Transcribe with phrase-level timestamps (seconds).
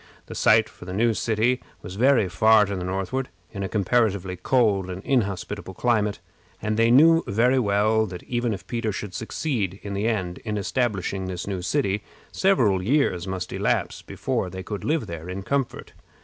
[0.25, 4.35] The site for the new city was very far to the northward, in a comparatively
[4.35, 6.19] cold and inhospitable climate;
[6.59, 10.57] and they knew very well that, even if Peter should succeed, in the end, in
[10.57, 15.93] establishing his new city, several years must elapse before they could live there in comfort.